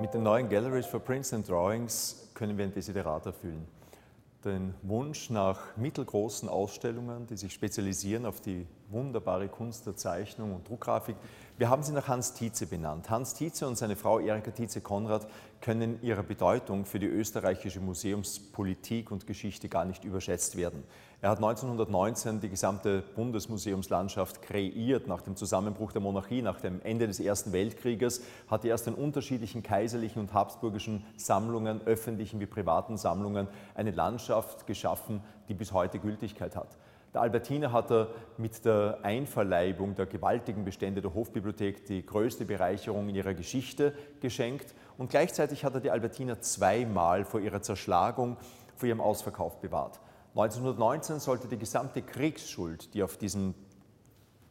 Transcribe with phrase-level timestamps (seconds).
[0.00, 3.66] Mit den neuen Galleries for Prints and Drawings können wir ein Desiderat erfüllen.
[4.44, 10.68] Den Wunsch nach mittelgroßen Ausstellungen, die sich spezialisieren auf die wunderbare Kunst der Zeichnung und
[10.68, 11.16] Druckgrafik.
[11.58, 13.10] Wir haben sie nach Hans Tietze benannt.
[13.10, 15.26] Hans Tietze und seine Frau Erika Tietze-Konrad
[15.60, 20.84] können ihrer Bedeutung für die österreichische Museumspolitik und Geschichte gar nicht überschätzt werden.
[21.20, 25.08] Er hat 1919 die gesamte Bundesmuseumslandschaft kreiert.
[25.08, 28.94] Nach dem Zusammenbruch der Monarchie, nach dem Ende des Ersten Weltkrieges, hat er erst in
[28.94, 35.98] unterschiedlichen kaiserlichen und habsburgischen Sammlungen, öffentlichen wie privaten Sammlungen, eine Landschaft geschaffen, die bis heute
[35.98, 36.78] Gültigkeit hat.
[37.14, 43.08] Der Albertiner hat er mit der Einverleibung der gewaltigen Bestände der Hofbibliothek die größte Bereicherung
[43.08, 48.36] in ihrer Geschichte geschenkt und gleichzeitig hat er die Albertiner zweimal vor ihrer Zerschlagung,
[48.76, 50.00] vor ihrem Ausverkauf bewahrt.
[50.34, 53.54] 1919 sollte die gesamte Kriegsschuld, die auf diesem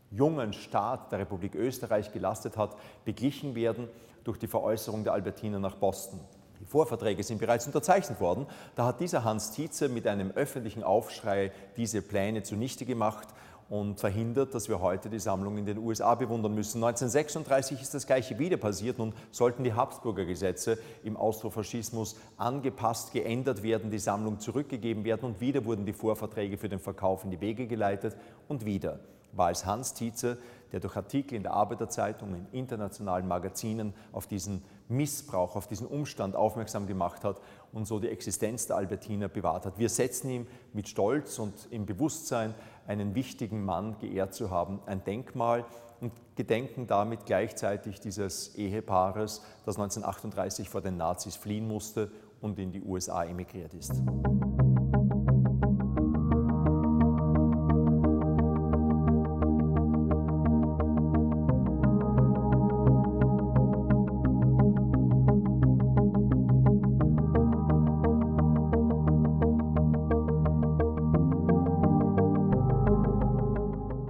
[0.10, 3.88] jungen Staat der Republik Österreich gelastet hat, beglichen werden
[4.24, 6.20] durch die Veräußerung der Albertiner nach Boston.
[6.60, 8.46] Die Vorverträge sind bereits unterzeichnet worden.
[8.76, 13.28] Da hat dieser Hans Tietze mit einem öffentlichen Aufschrei diese Pläne zunichte gemacht
[13.70, 16.84] und verhindert, dass wir heute die Sammlung in den USA bewundern müssen.
[16.84, 18.98] 1936 ist das Gleiche wieder passiert.
[18.98, 25.42] Nun sollten die Habsburger Gesetze im Austrofaschismus angepasst, geändert werden, die Sammlung zurückgegeben werden und
[25.42, 28.16] wieder wurden die Vorverträge für den Verkauf in die Wege geleitet
[28.48, 29.00] und wieder
[29.34, 30.38] war es Hans Tietze,
[30.72, 36.36] der durch Artikel in der Arbeiterzeitung, in internationalen Magazinen auf diesen Missbrauch, auf diesen Umstand
[36.36, 37.42] aufmerksam gemacht hat
[37.74, 39.78] und so die Existenz der Albertiner bewahrt hat.
[39.78, 42.54] Wir setzen ihm mit Stolz und im Bewusstsein,
[42.88, 45.66] einen wichtigen Mann geehrt zu haben, ein Denkmal
[46.00, 52.72] und gedenken damit gleichzeitig dieses Ehepaares, das 1938 vor den Nazis fliehen musste und in
[52.72, 53.94] die USA emigriert ist.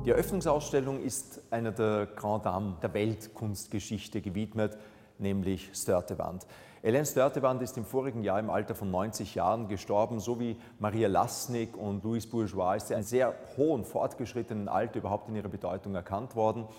[0.07, 4.77] Die Eröffnungsausstellung ist einer der Grand Dames der Weltkunstgeschichte gewidmet,
[5.17, 6.47] nämlich Störtewand.
[6.81, 11.09] Hélène Störtewand ist im vorigen Jahr im Alter von 90 Jahren gestorben, so wie Maria
[11.09, 15.93] Lasnik und Louis Bourgeois ist sie in sehr hohen, fortgeschrittenen Alter überhaupt in ihrer Bedeutung
[15.93, 16.69] erkannt worden.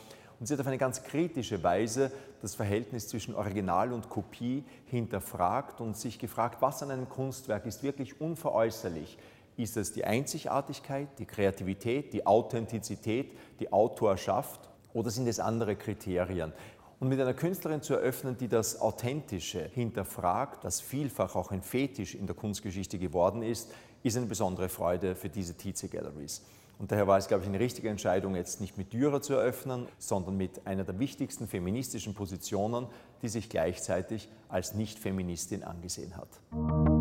[0.40, 2.10] Und sie hat auf eine ganz kritische Weise
[2.40, 7.82] das Verhältnis zwischen Original und Kopie hinterfragt und sich gefragt, was an einem Kunstwerk ist
[7.82, 9.18] wirklich unveräußerlich
[9.58, 14.60] ist es die Einzigartigkeit, die Kreativität, die Authentizität, die Autorschaft
[14.92, 16.52] oder sind es andere Kriterien?
[17.00, 22.14] Und mit einer Künstlerin zu eröffnen, die das Authentische hinterfragt, das vielfach auch ein Fetisch
[22.14, 23.70] in der Kunstgeschichte geworden ist,
[24.02, 26.42] ist eine besondere Freude für diese Tietze Galleries.
[26.78, 29.88] Und daher war es, glaube ich, eine richtige Entscheidung, jetzt nicht mit Dürer zu eröffnen,
[29.98, 32.86] sondern mit einer der wichtigsten feministischen Positionen,
[33.22, 36.97] die sich gleichzeitig als Nicht-Feministin angesehen hat.